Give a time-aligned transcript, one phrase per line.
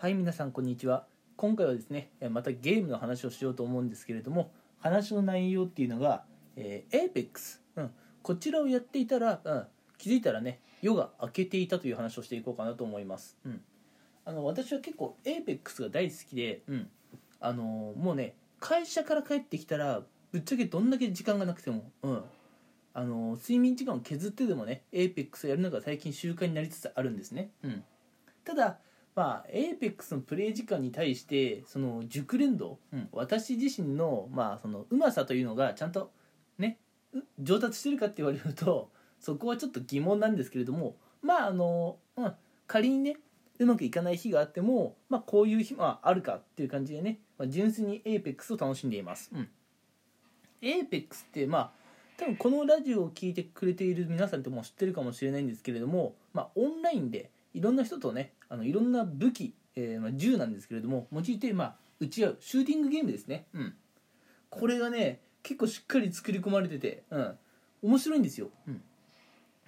[0.00, 1.06] はい皆さんこんにちは。
[1.36, 6.22] 今回はですねえまたゲームの話をしようと思うんですけれども話の内容っていうのが、
[6.54, 7.90] えー、APEX、うん、
[8.22, 9.66] こちらをやっていたら、うん、
[9.98, 13.60] 気づいたらね夜が明けていたという話をしていこうかなと思います、うん、
[14.24, 16.88] あの私は結構 APEX が大好きで、うん、
[17.40, 22.22] あのーもうね会社から帰ってきたらぶっちゃけどんだけ時間がなくても、うん、
[22.94, 27.82] あのー睡眠時間を削ってでもね APEX をやるのが最近習慣になりつつあるんですね、うん、
[28.44, 28.78] ただ
[29.18, 36.12] まあ、APEX のプレイ時間に対してその熟練度、うん、私自身の,、まあそのうまさというのがちゃんと
[36.56, 36.78] ね
[37.12, 42.32] う上達してるかって言われるとそこはちょっと疑問なんですけれどもまああの、うん、
[42.68, 43.16] 仮にね
[43.58, 49.48] うまくいかない日があっても、まあ、こういう日もあるかっていう感じでね、まあ、純粋に APEX を楽しんでいます、うん、
[50.62, 51.70] APEX ってまあ
[52.16, 63.74] 多分このラジオを聴いてくれている皆さんってもう知ってるかもしれないんですけれども、まあ、オンラインでいろんな人とねあのいろんな武器、えーまあ、銃なんですけれども用いて、まあ、撃ち合うシューティングゲームですね、うん、
[64.50, 67.38] これがね結構しっかり作り込まれてて、うん、
[67.82, 68.82] 面白いんですよ、うん。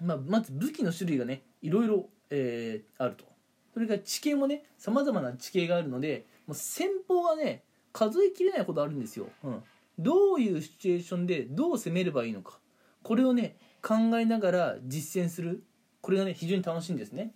[0.02, 3.24] まあ、まず武器の種類がねいろいろ、えーあると。
[3.72, 9.62] それから地形もねさまざまな地形があるのでもう戦法がね数えきれないほどあるんですよ、うん、
[9.98, 12.58] どういうシチュエーションでどう攻めればいいのか。
[13.02, 15.62] これをね考えながら実践する。
[16.02, 17.32] これがね非常に楽しいんですね。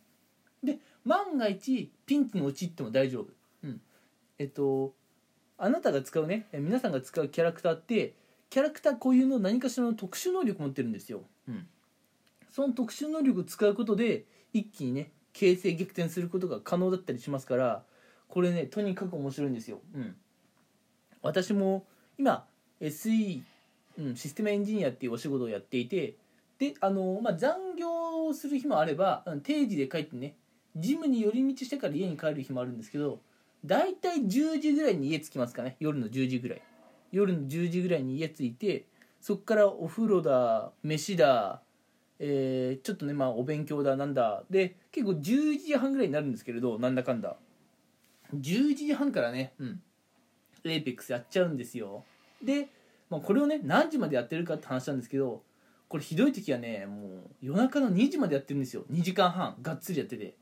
[0.65, 3.27] で万が一ピンチに陥っても大丈夫、
[3.65, 3.81] うん、
[4.39, 4.95] えっと
[5.59, 8.15] あなたが使うね皆さんが使うキャラクターって
[8.51, 11.67] キャラクター固有の何かしらの特殊能力持ってるんですよ、うん、
[12.51, 17.83] その特殊能力を使うことで一気にね形勢逆転することが可能だったりしますから
[18.29, 20.17] これねとにかく面白いんですよ、うん、
[21.23, 21.85] 私も
[22.19, 22.45] 今
[22.81, 23.43] SE、
[23.99, 26.17] うん、システムエンジニアっていうお仕事をやっていて
[26.59, 30.35] であの、まあ、残業する日もあれば定時で帰ってね
[30.77, 33.21] ジムに寄り道してから家に帰る日もあるんですけど
[33.65, 35.77] 大体10時ぐらいに家着きますかね。
[35.81, 36.63] 夜の10時ぐらい。
[37.13, 38.85] 夜の10時ぐらいに家着いて
[39.21, 41.63] そっからお風呂だ飯だ、
[42.19, 44.45] えーちょっとねまあお勉強だなんだ。
[44.51, 47.37] で結構11時半ぐらいになるんですけれどなんだかんだ。
[48.35, 49.83] 11時半からねうん。
[50.65, 52.05] Apex やっちゃうんですよ。
[52.43, 52.69] で、
[53.09, 55.43] まあ、これをね何時までやってるかって話なんですけど
[55.89, 58.85] これひどい時はねもう夜中の2時までやってるんですよ。
[58.91, 59.57] 2時間半。
[59.63, 60.35] がっつりやってて。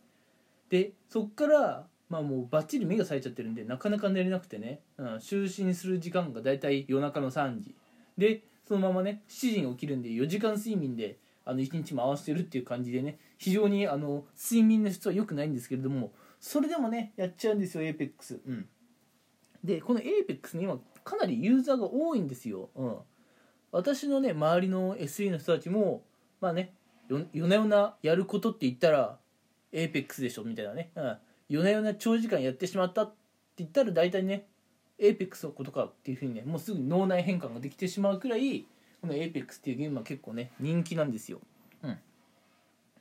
[0.72, 7.76] でそっからまあもうバッチリ目が冴えちゃってるんでなかなか寝れなくてね、うん、就寝する時間がだいたい夜中の3時。
[8.16, 18.68] でそのままね7時に起きるんで4時間睡眠であの1日回してるっていう感じでね非常にあの睡眠の質は良くないんですけれどもそれでもねやっちゃうんですよ APEX うん。
[19.62, 22.96] でこの APEX に今かなりユーザーが多いんですよ、うん、
[23.72, 26.02] 私のね周りの SE の人たちも
[26.40, 26.72] まあね
[27.08, 29.18] 夜な夜なやることって言ったら
[29.72, 30.44] APEX でしょ？
[30.44, 31.16] みたいなね、うん、
[31.48, 33.14] 夜な夜な長時間やってしまったって
[33.58, 34.46] 言ったら大体ね
[34.98, 38.66] APEX のことかっていうふうにねもうすぐ脳内変換ができてしまうくらい
[39.00, 41.40] この APEX っていうゲームは結構ね人気なんですよ、
[41.82, 41.98] うん、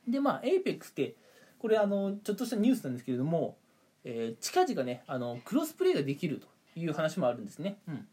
[0.08, 1.14] でまあ APEX って
[1.58, 3.56] これあのちょっとしたニュースなんですけれども、
[4.04, 6.48] えー近々ねあのクロスプレイができると
[6.80, 8.06] いう話もあるんですね、うん、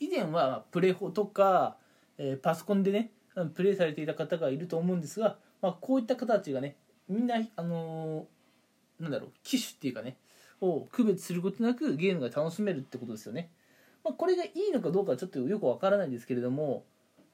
[0.00, 1.76] 以前はプレホとか、
[2.16, 3.12] えーパソコンでね
[3.54, 6.74] プレイされていた方がいると思うんですが、まあ、こういった方たちがね
[7.08, 8.24] みんなあのー
[9.00, 10.16] なんだろう機種っていうかね
[10.60, 13.50] を区別することなくゲームが楽しめるってことですよね、
[14.04, 16.84] まあ、これがいいのかどうかはちょっとよくわからないんですけれども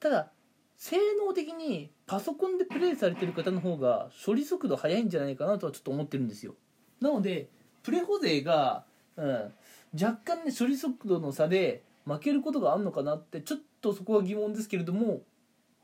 [0.01, 0.31] ただ
[0.77, 0.97] 性
[1.27, 6.55] 能的にパソコンでプレイされてる方の方が処理速度速いんじゃないかなとはちょっと思ってるんですよ。
[7.01, 7.49] なので
[7.83, 8.85] プレホ勢が、
[9.17, 9.53] うん、
[9.95, 15.23] 若干ね処理速度の差で負けることがあるのかなってちょっとそこは疑問ですけれども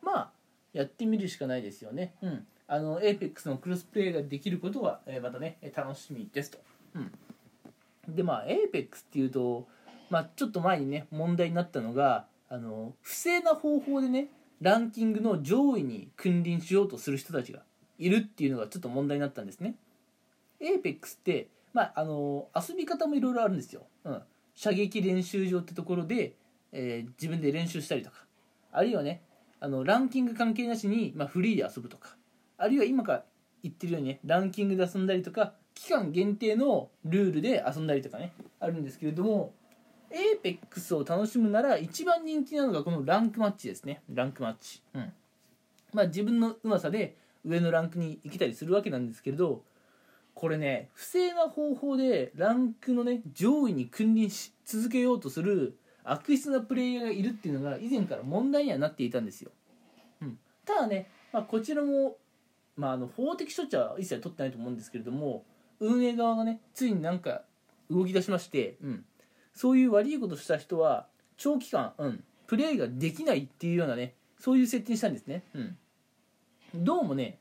[0.03, 0.31] まあ
[0.73, 2.15] やってみるしかないですよね。
[2.21, 6.59] うんあの APEX のクロスプレイができることは、えーまたねえー楽しみですと、
[6.95, 7.13] うん、
[8.15, 9.67] でまあ APEX っていうと、
[10.09, 14.29] まあ、ちょっと前にね問題になったのがあの不正な方法でね
[14.61, 17.63] ランキングの上位に君臨しようとする人たちが
[17.99, 19.75] いるっていうのがちょっと問題になったんですね。
[20.61, 24.23] APEX って、まあ、あの遊び方もいろいろあるんですよ、うん、
[24.55, 26.35] 射撃練習場ってところで、
[26.71, 28.25] えー自分で練習したりとか。
[28.73, 29.23] あるいはね
[29.59, 32.17] あのランキング関係なしに、まあ、フリーで遊ぶとか
[32.61, 33.25] あるいは今から
[33.63, 39.55] 言ってるようにねランキングで遊んだりとか期間限定のルールで遊んだりとかねあるんですけれども
[40.11, 44.03] APEX を楽しむなら一番人気なのがこのランクマッチですね。
[44.13, 44.83] ランクマッチ。
[44.93, 45.13] うん。
[45.93, 49.63] まあ自分のうまさで上のランクに行けたりするわけなんですけれど
[50.35, 59.51] これね不正な方法でランクのね上位に君臨し続けようとする悪質なプレイヤーがいるっていうのが以前から問題にはなっていたんですよ、
[60.23, 62.17] うん、ただね、まあ、こちらも、
[62.77, 65.45] まあ、あの法的処置は一切取ってないと思うんですけれども
[65.81, 67.43] 運営側がねついになんか
[67.91, 69.05] 動き出しまして、うん、
[69.55, 71.07] そういう悪いことした人は
[71.37, 75.77] 長期間、うん、プレイができないっていうようなねそういう設定にしたんですね、うん、
[76.75, 77.39] どうもね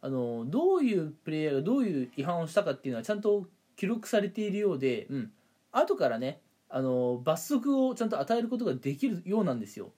[0.00, 5.32] あのどういうプレイヤーがどういう違反をしたかっていうのはちゃんと記録されているようで、うん、
[5.72, 9.90] 後からねあの罰則をちゃんと与えることができるようなんですよ、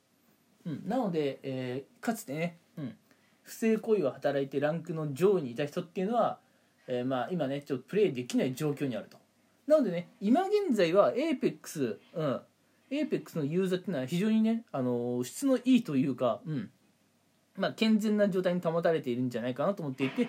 [0.64, 2.94] うん、なので、えーかつてね、うん、
[3.42, 6.38] 不正行為を働いてランクの上位にいた人っていうのは、
[6.86, 9.18] えーまあ、今ねちょっとプレイできない状況にあると。
[9.66, 12.40] なのでね今現在は APEX、うん、
[12.90, 16.70] APEX のユーザーっていうのは非常にね、あの質のいいというか、うん。
[17.56, 20.28] まあ、健全な状態に保たれているんじゃないかなと思っていて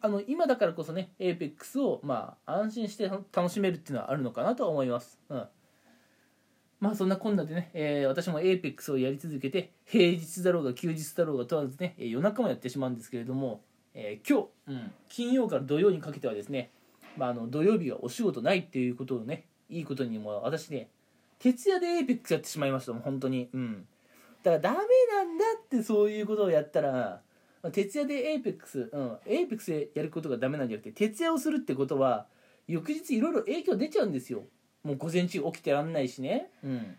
[0.00, 5.44] あの今だからこそね APEX を、まあ、安心して楽しめるっていうのはあるのかなとは思います、うん、
[6.84, 13.62] まあそんなこんなでね、えー私も APEX をやり続けて平日だろうが休日だろうが問わずね、夜中もやってしまうんですけれども、
[13.94, 16.68] えー今日、うん、金曜から土曜にかけてはですね、
[17.16, 20.90] まあ、あの土曜日はお仕事ないっていうことをねいいことにも私ね
[21.38, 23.48] 徹夜で APEX やってしまいましたもう本当に。
[23.54, 23.86] うん。
[24.42, 27.22] だからダメなんだってそういうことをやったら
[27.72, 32.26] 徹夜で APEX うん APEX でやることがダメなんじゃなくて徹夜をするってことは
[32.68, 34.42] 翌日いろいろ影響出ちゃうんですよ。
[34.84, 36.50] もう午前中起きてらんないしね。
[36.62, 36.96] うん。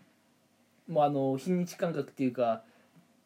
[0.88, 2.62] もうあの日にち感覚っていうか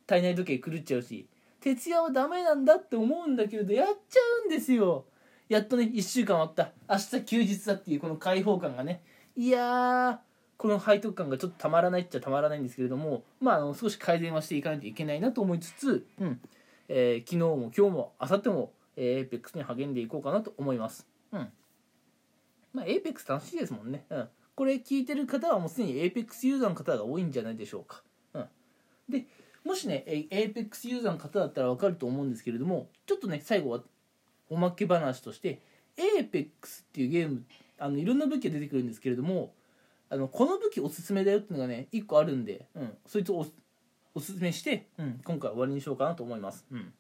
[0.07, 1.27] 体内時計狂っちゃうし。
[1.61, 5.05] 徹夜はダメなんだって思うんだけれどやっちゃうんですよ。
[5.49, 6.73] やっとね1週間終わった。
[6.89, 9.03] 明日休日だっていうこの解放感がね。
[9.37, 10.19] いやー
[10.57, 16.41] この背徳感がちょっとたまらないっちゃたまらないんですけれどもまああの少し改善はしていかないといけないなと思いつつ、うん。
[16.89, 21.07] えー昨日も今日も明後日も、えー、APEX に励んでいこうかなと思います。
[21.33, 21.49] うん。
[22.73, 24.05] まあ APEX 楽しいですもんね。
[24.11, 24.29] うん
[24.61, 28.03] これ聞いてる方はもうすでに APEX ユーザーの方が多いんじゃないでしょうか。
[28.35, 28.45] うん。
[29.09, 29.25] で
[29.65, 33.81] もしねえ APEX ユーザーの方だったら分かると思うんですけれどもちょっとね最後は
[34.51, 35.63] おまけ話として
[35.97, 36.51] APEX っ
[36.93, 37.43] ていうゲーム
[37.79, 39.55] あのいろんな武器が出てくるんですけれども
[40.11, 43.47] あのこの武器おすすめだよっていうのがね1個あるんで、うん、そいつをお
[44.13, 46.93] おすすめして、うん、今回は終わりにしようかなと思います、うん、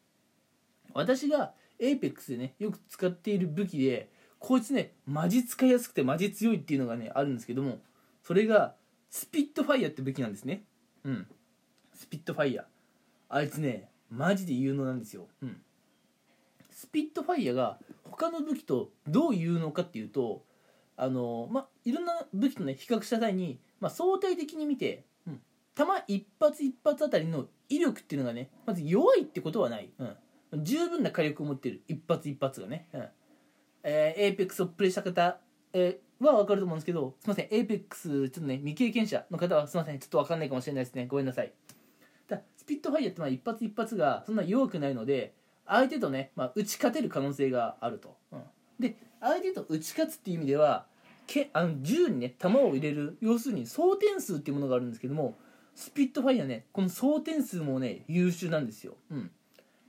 [0.94, 4.08] 私が APEX でねよく使っている武器で
[4.40, 7.78] こいつねマジ使いやすくてマジ強いっていうのがねあるんですけども
[8.24, 8.74] それが
[9.08, 10.64] スピットファイヤーって武器なんですね。
[11.04, 11.26] うん。
[12.00, 12.64] スピットファイヤー
[13.28, 15.60] あいつねマジで有能なんですよ、うん、
[16.70, 17.78] スピットファイヤーが
[18.10, 20.42] 他の武器とどう有能かっていうと
[20.96, 25.40] あのまあいろんな武器とね比較した際に、まあ、相対的に見て、うん、
[25.74, 33.08] 弾一発一発あたりの威力っていうのがねまず弱いってことはない、うん、十分な火力を持ってる一発一発がね、うん。
[33.82, 35.38] えー、APEX をプレイした方、
[35.72, 41.06] えーは分かると思うんですけどすいません APEX ちょっとね未経験者の方はすいませんちょっと分かんないかもしれないですね。
[41.06, 41.52] ごめんなさい。
[42.28, 45.34] だスピットファイヤーってまあ一発一発がそんな弱くないので
[45.66, 48.42] 相手とね、まあ、打ち勝てる可能性があると、うん、
[48.78, 50.86] で相手と打ち勝つっていう意味では
[51.26, 55.36] けあの銃にね弾を入れる要するに装填数っていうものがあるんですけども
[55.74, 59.30] スピットファイヤーねこの装填数もね優秀なんですよ、うん、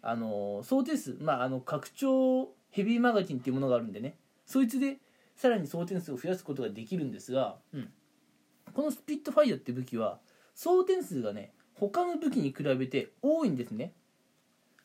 [0.01, 4.15] あの装填数まああの拡張ヘビーマガジンっていうものがあるんでね。
[4.45, 4.97] そいつで
[5.35, 7.89] さらに装填数を増やすことができるんですが、うん、
[8.73, 10.19] このスピットファイヤーって武器は
[10.55, 13.93] 装填数がね他の武器に比べて多いんですね。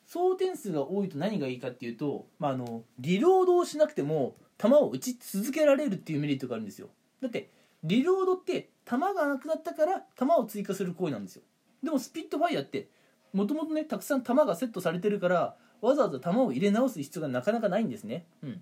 [0.05, 6.89] 装填数が多いと何がいいかっていうと、まあ、あのリロードをしなくても弾を撃ち続けられるっていうメリットがあるんですよ。
[7.21, 7.51] だって
[7.83, 11.43] リロードって弾がなくなったから弾を追加する行為なんですよ。
[11.83, 12.89] でもスピットファイヤーって
[13.33, 18.25] もともとねたくさん弾がセットされてるからわざわざ弾を入れ直す必要がなかなかないんですね。
[18.43, 18.61] うん。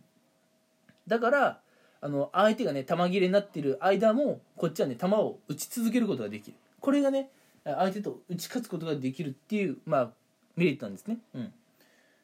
[1.08, 1.62] だから
[2.02, 6.58] あの相手がね弾切れになってる間もこっちはね弾を打ち続けることができる。
[6.80, 7.30] これがね
[7.64, 10.12] 相手と打ち勝つことができるっていうまあ
[10.56, 11.18] メリットなんですね。
[11.34, 11.54] うん。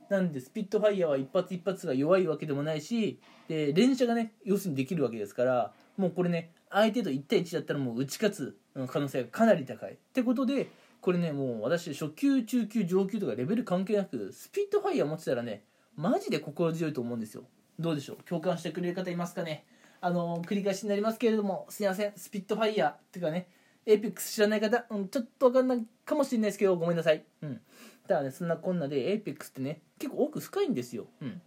[0.10, 8.58] なんでスピットファイヤーは一発一発が弱いわけでもないしで連射がね要するにできるわけですからもうこれね相手と1対1だったらもう打ち勝つ
[8.88, 9.94] 可能性がかなり高い。
[9.94, 10.70] ってことで
[11.02, 15.64] これねもう私初級中級上級とかレベル関係なくスピットファイヤー持ってたらね
[15.98, 17.44] マジで心強いと思うんですよ。
[17.80, 18.18] どうでしょう？
[18.24, 19.66] 共感してくれる方いますかね？
[20.00, 22.14] あの繰り返しになりますけれどもすいません。
[22.16, 23.48] スピットファイヤーっていうかね
[23.86, 27.60] エイペックス知らない方、うん、ちょっと分かんないかもしれないですけどごめんなさい、うん、
[28.08, 31.42] ただねそんなこんなでエイペックスってね結構奥深いんですよ、うん、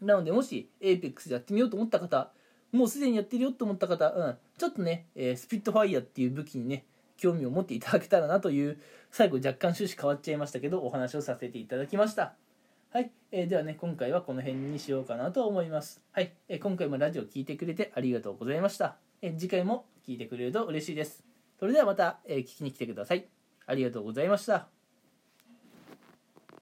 [0.00, 2.32] なのでもしエイペックスやってみようと思った方
[2.72, 6.84] もうすでにやってるよと思った方、うん、ちょっとね、えースピットファイヤーっていう武器にね
[7.16, 8.78] 興味を持っていただけたらなという
[9.10, 12.34] 最後若干趣旨変わっちゃいましたけどお話をさせていただきました。
[12.90, 16.00] はい、えーではね今回はこの辺にしようかなと思います。
[16.12, 21.24] はい、えー今回もラジオ聞いてくれてありがとうございました、えー次回も聞いてくれると嬉しいです。
[21.58, 23.26] それではまた、えー聞きに来てください。
[23.66, 24.73] ありがとうございました。